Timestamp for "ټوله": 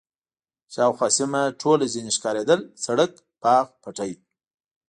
1.61-1.85